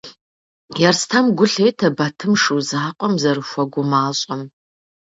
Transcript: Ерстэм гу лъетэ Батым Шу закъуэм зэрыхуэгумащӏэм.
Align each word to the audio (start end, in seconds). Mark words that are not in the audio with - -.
Ерстэм 0.87 1.25
гу 1.37 1.45
лъетэ 1.53 1.87
Батым 1.97 2.33
Шу 2.43 2.55
закъуэм 2.67 3.13
зэрыхуэгумащӏэм. 3.21 4.41